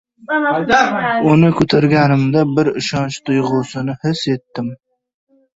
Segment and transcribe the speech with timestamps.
[1.33, 4.73] Uni ko‘targanimda bir ishonch tuyg‘usini his etdim